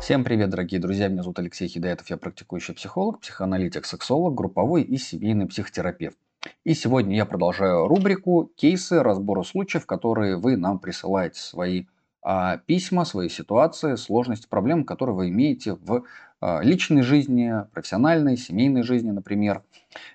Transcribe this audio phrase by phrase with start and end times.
[0.00, 1.08] Всем привет, дорогие друзья!
[1.08, 6.16] Меня зовут Алексей Хидаетов, я практикующий психолог, психоаналитик, сексолог, групповой и семейный психотерапевт.
[6.64, 11.86] И сегодня я продолжаю рубрику «Кейсы разбора случаев», которые вы нам присылаете свои
[12.22, 16.04] а, письма, свои ситуации, сложности, проблемы, которые вы имеете в
[16.40, 19.62] а, личной жизни, профессиональной, семейной жизни, например.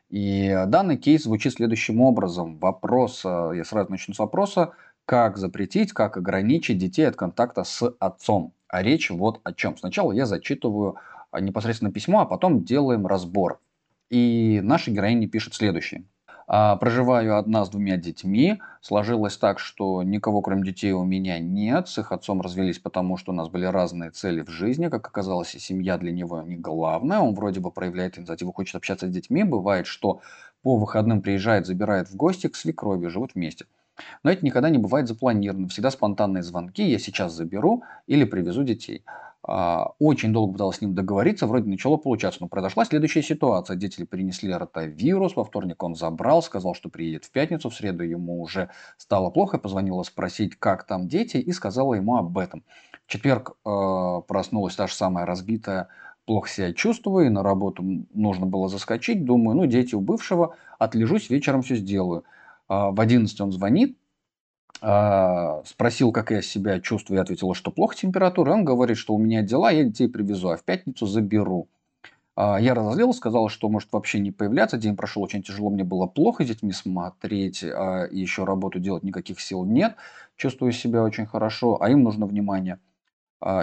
[0.10, 2.58] И данный кейс звучит следующим образом.
[2.58, 4.72] Вопрос, а, я сразу начну с вопроса,
[5.06, 8.54] как запретить, как ограничить детей от контакта с отцом.
[8.74, 9.78] А речь вот о чем.
[9.78, 10.96] Сначала я зачитываю
[11.30, 13.60] а, непосредственно письмо, а потом делаем разбор.
[14.10, 16.06] И наша героиня пишет следующее.
[16.48, 18.60] А, проживаю одна с двумя детьми.
[18.82, 21.88] Сложилось так, что никого кроме детей у меня нет.
[21.88, 24.88] С их отцом развелись, потому что у нас были разные цели в жизни.
[24.88, 27.20] Как оказалось, и семья для него не главная.
[27.20, 29.44] Он вроде бы проявляет инициативу, хочет общаться с детьми.
[29.44, 30.22] Бывает, что
[30.64, 33.66] по выходным приезжает, забирает в гости к свекрови, живут вместе.
[34.24, 35.68] Но это никогда не бывает запланировано.
[35.68, 36.84] Всегда спонтанные звонки.
[36.84, 39.04] Я сейчас заберу или привезу детей.
[39.46, 43.76] А, очень долго пыталась с ним договориться, вроде начало получаться, но произошла следующая ситуация.
[43.76, 48.42] Дети перенесли ротавирус, во вторник он забрал, сказал, что приедет в пятницу, в среду ему
[48.42, 52.64] уже стало плохо, позвонила спросить, как там дети, и сказала ему об этом.
[53.06, 55.90] В четверг э, проснулась та же самая разбитая,
[56.26, 57.84] плохо себя чувствую, и на работу
[58.14, 62.24] нужно было заскочить, думаю, ну, дети у бывшего, отлежусь, вечером все сделаю.
[62.74, 63.98] Э, в 11 он звонит,
[64.82, 68.52] а, спросил, как я себя чувствую, я ответила, что плохо температура.
[68.52, 71.70] Он говорит, что у меня дела, я детей привезу, а в пятницу заберу.
[72.36, 74.78] А, я разозлился, сказал, что может вообще не появляться.
[74.78, 79.40] День прошел очень тяжело, мне было плохо с детьми смотреть, а еще работу делать никаких
[79.40, 79.96] сил нет.
[80.36, 82.80] Чувствую себя очень хорошо, а им нужно внимание.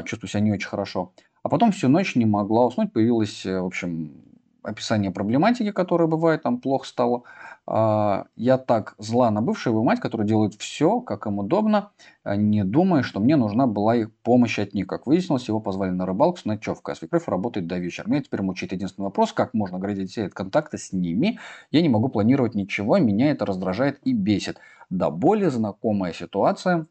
[0.04, 1.12] Чувствую себя не очень хорошо.
[1.42, 4.29] А потом всю ночь не могла уснуть, появилась, в общем,
[4.62, 7.22] описание проблематики, которая бывает, там плохо стало.
[7.66, 11.92] А, я так зла на бывшую мать, которая делает все, как им удобно,
[12.24, 14.86] а, не думая, что мне нужна была их помощь от них.
[14.86, 18.08] Как выяснилось, его позвали на рыбалку с ночевкой, а свекровь работает до вечера.
[18.08, 21.38] Меня теперь мучает единственный вопрос, как можно оградить детей от контакта с ними.
[21.70, 24.58] Я не могу планировать ничего, меня это раздражает и бесит.
[24.88, 26.86] Да, более знакомая ситуация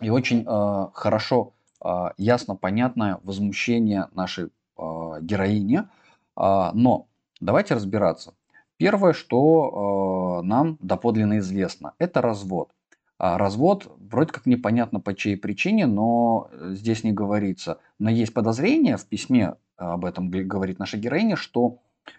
[0.00, 1.54] и очень э, хорошо,
[1.84, 5.82] э, ясно, понятное возмущение нашей э, героини–
[6.36, 7.08] но
[7.40, 8.34] давайте разбираться.
[8.82, 12.72] Первое, что э, нам доподлинно известно, это развод.
[13.16, 17.78] А развод вроде как непонятно по чьей причине, но э, здесь не говорится.
[18.00, 21.78] Но есть подозрение, в письме об этом говорит наша героиня, что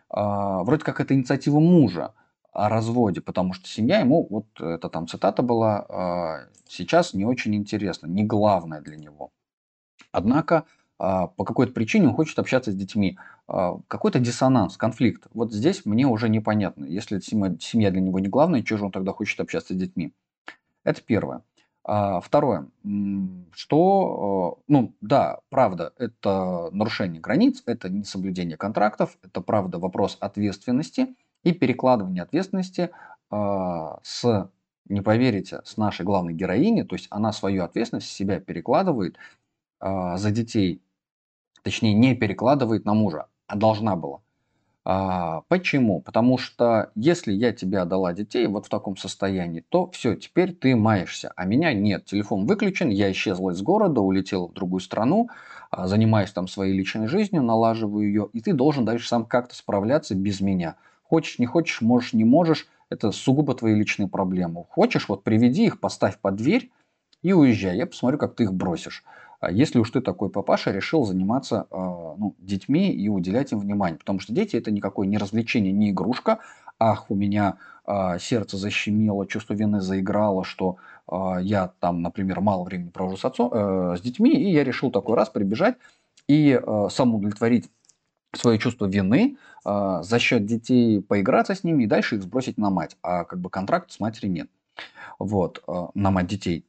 [0.09, 2.13] а, вроде как это инициатива мужа
[2.53, 8.07] о разводе, потому что семья ему, вот это там цитата была, сейчас не очень интересна,
[8.07, 9.31] не главное для него.
[10.12, 10.63] Однако
[11.03, 13.18] по какой-то причине он хочет общаться с детьми.
[13.47, 15.28] А, какой-то диссонанс, конфликт.
[15.34, 16.86] Вот здесь мне уже непонятно.
[16.86, 20.13] Если семья, для него не главная, чего же он тогда хочет общаться с детьми?
[20.86, 21.42] Это первое.
[21.84, 22.69] А, второе,
[23.52, 31.13] что, э, ну да, правда, это нарушение границ, это несоблюдение контрактов, это правда вопрос ответственности
[31.44, 32.92] и перекладывание ответственности
[33.30, 34.50] а, с,
[34.88, 39.18] не поверите, с нашей главной героини, то есть она свою ответственность себя перекладывает
[39.81, 40.81] за детей,
[41.63, 44.19] точнее не перекладывает на мужа, а должна была.
[44.85, 46.01] А, почему?
[46.01, 50.75] Потому что если я тебе отдала детей вот в таком состоянии, то все, теперь ты
[50.75, 52.06] маешься, а меня нет.
[52.06, 55.29] Телефон выключен, я исчезла из города, улетела в другую страну,
[55.72, 60.16] а, занимаюсь там своей личной жизнью, налаживаю ее, и ты должен дальше сам как-то справляться
[60.16, 60.75] без меня.
[61.03, 64.66] Хочешь, не хочешь, можешь, не можешь, это сугубо твои личные проблемы.
[64.69, 66.72] Хочешь, вот приведи их, поставь под дверь
[67.22, 67.78] и уезжай.
[67.78, 69.03] Я посмотрю, как ты их бросишь.
[69.44, 73.98] А если уж ты такой папаша, решил заниматься э, ну, детьми и уделять им внимание.
[74.00, 76.40] Потому что дети это никакое не развлечение, не игрушка.
[76.80, 80.78] Ах, у меня э, сердце защемило, чувство вины заиграло, что
[81.42, 85.18] я там, например, мало времени провожу с, отцом, э, с детьми, и я решил такой
[85.18, 85.75] раз прибежать
[86.30, 86.58] и
[86.90, 87.70] сам удовлетворить
[88.36, 92.70] свое чувство вины, э, за счет детей поиграться с ними и дальше их сбросить на
[92.70, 92.98] мать.
[93.02, 94.50] А как бы контракт с матерью нет.
[95.20, 96.66] Вот, э, на мать детей.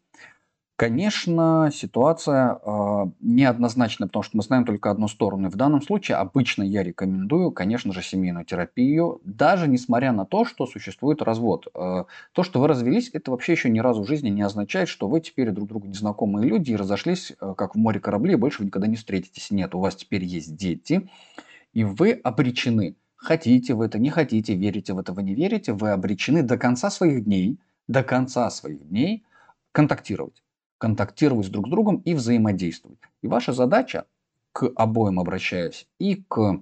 [0.76, 5.47] Конечно, ситуация э, неоднозначная, потому что мы знаем только одну сторону.
[5.47, 10.44] И в данном случае обычно я рекомендую, конечно же, семейную терапию, даже несмотря на то,
[10.44, 11.69] что существует развод.
[11.76, 15.06] Э, то, что вы развелись, это вообще еще ни разу в жизни не означает, что
[15.06, 18.59] вы теперь друг другу незнакомые люди и разошлись, э, как в море корабли, и больше
[18.59, 19.53] вы никогда не встретитесь.
[19.53, 21.09] Нет, у вас теперь есть дети,
[21.73, 22.97] и вы обречены.
[23.15, 26.91] Хотите вы это, не хотите, верите в это, вы не верите, вы обречены до конца
[26.91, 29.25] своих дней, до конца своих дней
[29.70, 30.44] контактировать
[30.84, 32.98] контактировать друг с другом и взаимодействовать.
[33.22, 34.04] И ваша задача,
[34.52, 36.60] к обоим обращаясь, и к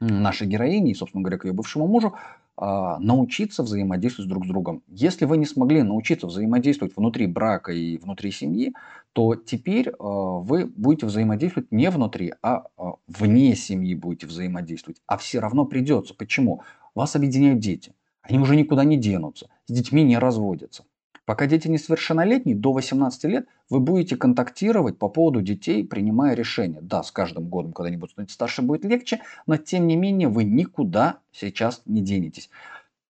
[0.00, 2.14] нашей героине, и, собственно говоря, к ее бывшему мужу,
[2.56, 4.82] а, научиться взаимодействовать друг с другом.
[4.88, 8.74] Если вы не смогли научиться взаимодействовать внутри брака и внутри семьи,
[9.12, 10.02] то теперь а,
[10.40, 15.00] вы будете взаимодействовать не внутри, а, а вне семьи будете взаимодействовать.
[15.06, 16.12] А все равно придется.
[16.12, 16.62] Почему?
[16.96, 17.94] Вас объединяют дети.
[18.20, 19.48] Они уже никуда не денутся.
[19.66, 20.82] С детьми не разводятся.
[21.24, 26.80] Пока дети несовершеннолетние, до 18 лет, вы будете контактировать по поводу детей, принимая решения.
[26.82, 30.28] Да, с каждым годом, когда они будут становиться старше, будет легче, но тем не менее
[30.28, 32.50] вы никуда сейчас не денетесь.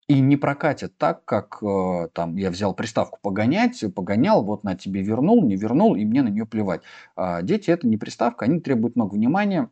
[0.06, 5.02] И не прокатит так, как э, там я взял приставку погонять, погонял, вот на тебе
[5.02, 6.82] вернул, не вернул, и мне на нее плевать.
[7.16, 9.70] А дети это не приставка, они требуют много внимания,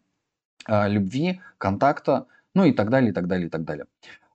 [0.67, 3.87] э, любви, контакта, ну и так далее, и так далее, и так далее.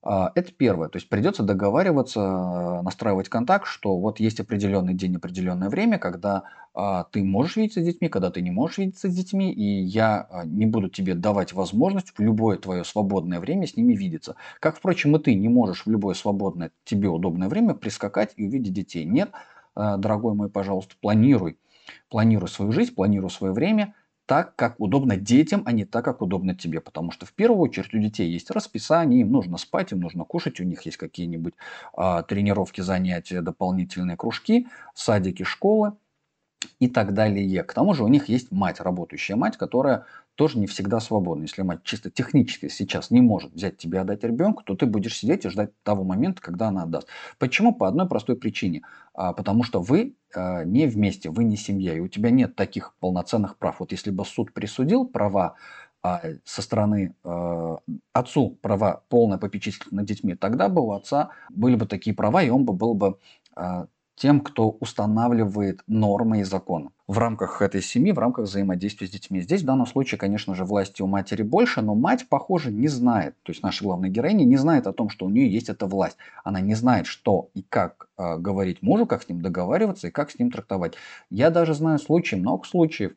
[0.09, 0.87] А, это первое.
[0.87, 6.43] То есть придется договариваться, настраивать контакт, что вот есть определенный день, определенное время, когда
[6.73, 10.25] а, ты можешь видеться с детьми, когда ты не можешь видеться с детьми, и я
[10.31, 14.37] а, не буду тебе давать возможность в любое твое свободное время с ними видеться.
[14.61, 18.71] Как, впрочем, и ты не можешь в любое свободное тебе удобное время прискакать и увидеть
[18.71, 19.03] детей.
[19.03, 19.31] Нет,
[19.75, 21.59] дорогой мой, пожалуйста, планируй.
[22.09, 23.93] Планируй свою жизнь, планируй свое время–
[24.27, 26.81] так, как удобно детям, а не так, как удобно тебе.
[26.81, 30.59] Потому что в первую очередь у детей есть расписание, им нужно спать, им нужно кушать,
[30.59, 31.53] у них есть какие-нибудь
[31.93, 35.93] а, тренировки, занятия, дополнительные кружки, садики, школы
[36.79, 37.63] и так далее.
[37.63, 40.05] К тому же у них есть мать, работающая мать, которая
[40.37, 41.41] тоже не всегда свободна.
[41.41, 45.17] Если мать чисто технически сейчас не может взять тебя и отдать ребенку, то ты будешь
[45.17, 47.07] сидеть и ждать того момента, когда она отдаст.
[47.39, 47.73] Почему?
[47.73, 48.83] По одной простой причине.
[49.15, 52.93] А, потому что вы а, не вместе, вы не семья, и у тебя нет таких
[52.99, 53.79] полноценных прав.
[53.79, 55.55] Вот если бы суд присудил права
[56.03, 57.77] а, со стороны э,
[58.13, 62.49] отцу права полное попечительство над детьми, тогда бы у отца были бы такие права, и
[62.49, 63.17] он бы был бы
[64.17, 69.39] тем, кто устанавливает нормы и законы в рамках этой семьи, в рамках взаимодействия с детьми.
[69.39, 73.35] Здесь в данном случае, конечно же, власти у матери больше, но мать, похоже, не знает,
[73.43, 76.17] то есть наша главная героиня не знает о том, что у нее есть эта власть.
[76.43, 80.31] Она не знает, что и как э, говорить мужу, как с ним договариваться и как
[80.31, 80.95] с ним трактовать.
[81.29, 83.13] Я даже знаю случаи, много случаев,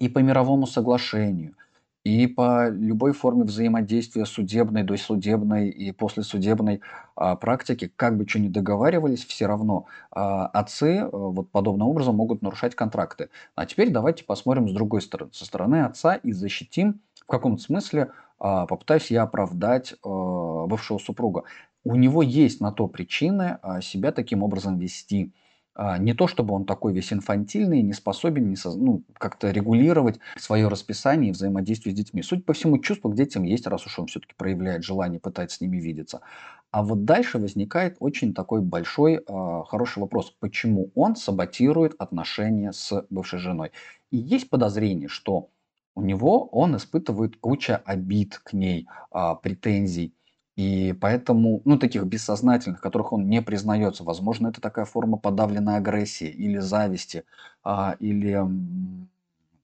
[0.00, 1.54] и по мировому соглашению–
[2.06, 6.80] и по любой форме взаимодействия судебной, досудебной и послесудебной
[7.16, 12.14] а, практики, как бы что ни договаривались, все равно а, отцы а, вот подобным образом
[12.14, 13.28] могут нарушать контракты.
[13.56, 18.12] А теперь давайте посмотрим с другой стороны, со стороны отца и защитим в каком-то смысле,
[18.38, 21.42] а, попытаюсь я оправдать а, бывшего супруга.
[21.82, 25.32] У него есть на то причины а, себя таким образом вести.
[25.78, 30.18] А, не то чтобы он такой весь инфантильный, не способен не со, ну, как-то регулировать
[30.38, 32.22] свое расписание и взаимодействие с детьми.
[32.22, 35.60] Суть по всему, чувство к детям есть, раз уж он все-таки проявляет желание пытается с
[35.60, 36.22] ними видеться.
[36.70, 40.34] А вот дальше возникает очень такой большой, э, хороший вопрос.
[40.40, 43.70] Почему он саботирует отношения с бывшей женой?
[44.10, 45.50] И есть подозрение, что
[45.94, 50.15] у него он испытывает куча обид к ней, э, претензий.
[50.56, 56.28] И поэтому, ну, таких бессознательных, которых он не признается, возможно, это такая форма подавленной агрессии
[56.28, 57.24] или зависти,
[57.62, 58.42] а, или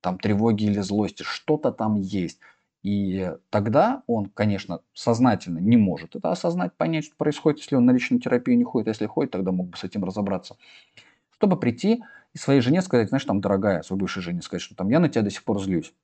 [0.01, 2.41] там тревоги или злости, что-то там есть.
[2.83, 7.93] И тогда он, конечно, сознательно не может это осознать, понять, что происходит, если он на
[7.93, 8.89] личную терапию не ходит.
[8.89, 10.57] Если ходит, тогда мог бы с этим разобраться.
[11.37, 12.05] Чтобы прийти
[12.35, 15.09] и своей жене сказать, знаешь, там, дорогая, своей бывшей жене сказать, что там я на
[15.09, 15.95] тебя до сих пор злюсь.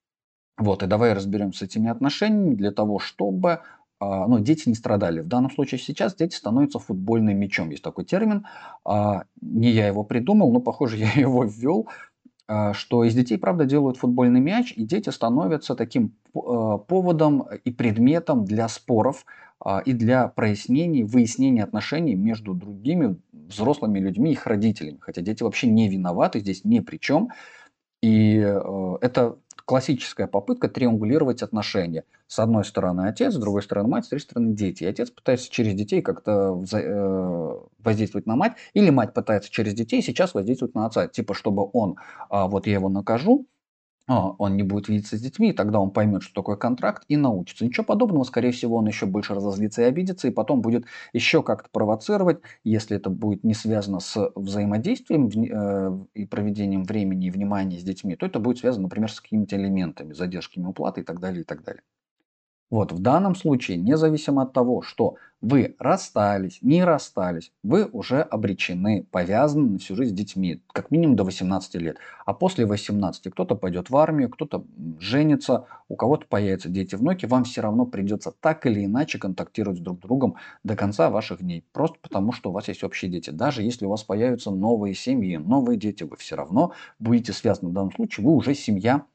[0.58, 3.62] Вот, и давай разберемся с этими отношениями для того, чтобы
[4.00, 5.20] ну, дети не страдали.
[5.20, 7.70] В данном случае сейчас дети становятся футбольным мячом.
[7.70, 8.46] Есть такой термин.
[8.84, 11.88] А, не я его придумал, но, похоже, я его ввел
[12.46, 18.44] а, что из детей, правда, делают футбольный мяч, и дети становятся таким поводом и предметом
[18.44, 19.24] для споров
[19.84, 24.98] и для прояснений, выяснения отношений между другими взрослыми людьми их родителями.
[25.00, 27.30] Хотя дети вообще не виноваты, здесь ни при чем.
[28.02, 32.04] И э, это классическая попытка триангулировать отношения.
[32.26, 34.84] С одной стороны отец, с другой стороны мать, с третьей стороны дети.
[34.84, 40.00] И отец пытается через детей как-то э, воздействовать на мать, или мать пытается через детей
[40.00, 41.06] сейчас воздействовать на отца.
[41.06, 41.96] Типа, чтобы он,
[42.30, 43.46] а, вот я его накажу,
[44.08, 47.64] он не будет видеться с детьми, и тогда он поймет, что такое контракт, и научится.
[47.64, 51.68] Ничего подобного, скорее всего, он еще больше разозлится и обидится, и потом будет еще как-то
[51.70, 57.82] провоцировать, если это будет не связано с взаимодействием э, и проведением времени и внимания с
[57.82, 61.44] детьми, то это будет связано, например, с какими-то элементами, задержками уплаты и так далее, и
[61.44, 61.82] так далее.
[62.70, 69.06] Вот в данном случае, независимо от того, что вы расстались, не расстались, вы уже обречены,
[69.10, 71.96] повязаны на всю жизнь с детьми, как минимум до 18 лет.
[72.26, 74.66] А после 18 кто-то пойдет в армию, кто-то
[74.98, 79.82] женится, у кого-то появятся дети, внуки, вам все равно придется так или иначе контактировать с
[79.82, 81.64] друг другом до конца ваших дней.
[81.72, 83.30] Просто потому, что у вас есть общие дети.
[83.30, 87.70] Даже если у вас появятся новые семьи, новые дети, вы все равно будете связаны.
[87.70, 89.06] В данном случае вы уже семья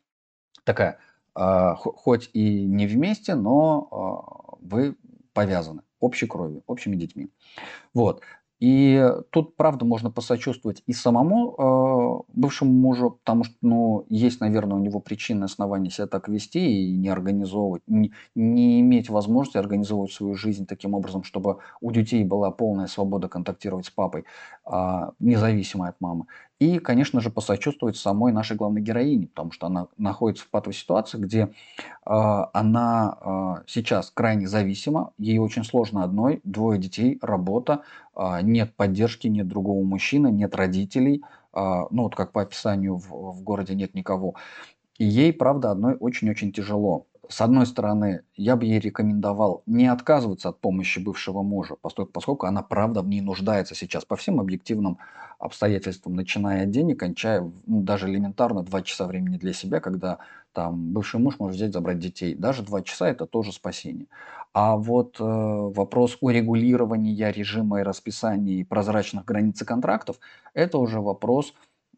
[0.64, 0.98] такая
[1.36, 4.96] хоть и не вместе, но а, вы
[5.34, 5.82] повязаны.
[6.00, 7.30] общей крови, общими детьми.
[7.94, 8.22] Вот.
[8.64, 14.78] И тут, правда, можно посочувствовать и самому э, бывшему мужу, потому что, ну, есть, наверное,
[14.78, 20.14] у него причины, основания себя так вести и не организовывать, не, не иметь возможности организовывать
[20.14, 24.24] свою жизнь таким образом, чтобы у детей была полная свобода контактировать с папой,
[24.66, 26.28] э, независимо от мамы.
[26.64, 31.18] И, конечно же, посочувствовать самой нашей главной героине, потому что она находится в патовой ситуации,
[31.18, 31.50] где э,
[32.06, 37.82] она э, сейчас крайне зависима, ей очень сложно одной, двое детей, работа,
[38.16, 41.22] э, нет поддержки, нет другого мужчины, нет родителей,
[41.54, 41.60] э,
[41.92, 44.36] ну вот как по описанию в, в городе нет никого.
[44.98, 50.50] И ей, правда, одной очень-очень тяжело с одной стороны, я бы ей рекомендовал не отказываться
[50.50, 54.98] от помощи бывшего мужа, поскольку, она правда в ней нуждается сейчас по всем объективным
[55.40, 60.20] обстоятельствам, начиная от денег, кончая ну, даже элементарно два часа времени для себя, когда
[60.54, 62.36] там бывший муж может взять, забрать детей.
[62.36, 64.08] Даже два часа это тоже спасение.
[64.54, 70.20] А вот э, вопрос урегулирования режима и расписания и прозрачных границ и контрактов,
[70.54, 71.54] это уже вопрос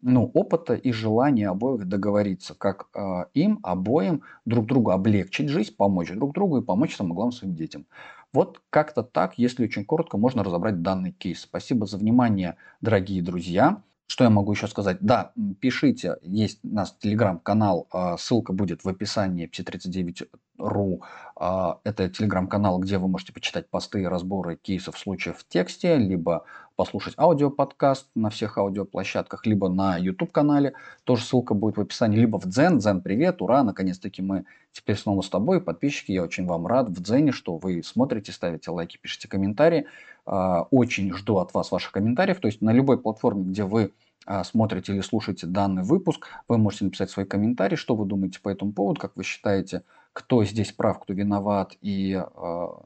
[0.05, 6.12] ну, опыта и желания обоих договориться, как э, им обоим друг другу облегчить жизнь, помочь
[6.12, 7.88] друг другу и помочь самое главное своим детям.
[8.31, 11.41] Вот как-то так, если очень коротко, можно разобрать данный кейс.
[11.41, 13.81] Спасибо за внимание, дорогие друзья.
[14.05, 15.00] Что я могу еще сказать?
[15.01, 20.27] Да, пишите, есть у нас телеграм-канал, а, ссылка будет в описании psi39.ru.
[20.57, 26.45] А, это телеграм-канал, где вы можете почитать посты и разборы кейсов случаев в тексте, либо
[26.75, 30.74] послушать аудиоподкаст на всех аудиоплощадках, либо на YouTube-канале.
[31.03, 32.79] Тоже ссылка будет в описании, либо в Дзен.
[32.79, 35.62] Дзен, привет, ура, наконец-таки мы теперь снова с тобой.
[35.62, 39.88] Подписчики, я очень вам рад в Дзене, что вы смотрите, ставите лайки, пишите комментарии.
[40.25, 42.39] А, очень жду от вас ваших комментариев.
[42.39, 43.93] То есть на любой платформе, где вы
[44.25, 48.50] а, смотрите или слушаете данный выпуск, вы можете написать свои комментарии, что вы думаете по
[48.50, 49.83] этому поводу, как вы считаете,
[50.15, 52.84] кто здесь прав, кто виноват и а,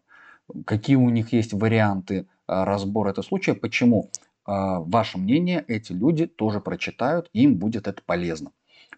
[0.66, 4.10] какие у них есть варианты разбора этого случая, почему
[4.46, 8.52] ваше мнение эти люди тоже прочитают, им будет это полезно.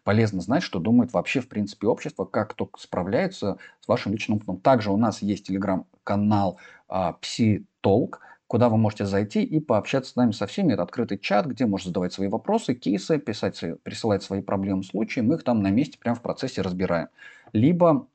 [0.05, 4.61] Полезно знать, что думает вообще в принципе общество, как кто справляется с вашим личным опытом.
[4.61, 6.57] Также у нас есть телеграм-канал
[7.19, 10.71] Пси Толк, куда вы можете зайти и пообщаться с нами со всеми.
[10.71, 15.19] Это открытый чат, где можно задавать свои вопросы, кейсы, писать, присылать свои проблемы, случаи.
[15.19, 17.09] Мы их там на месте, прямо в процессе разбираем.
[17.51, 18.07] Либо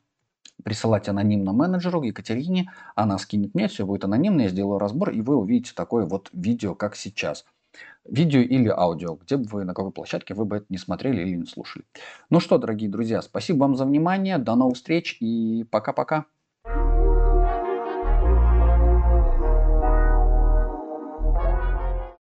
[0.62, 5.36] присылать анонимно менеджеру Екатерине, она скинет мне, все будет анонимно, я сделаю разбор, и вы
[5.36, 7.44] увидите такое вот видео, как сейчас.
[8.04, 11.36] Видео или аудио, где бы вы, на какой площадке вы бы это не смотрели или
[11.36, 11.84] не слушали.
[12.30, 16.26] Ну что, дорогие друзья, спасибо вам за внимание, до новых встреч и пока-пока.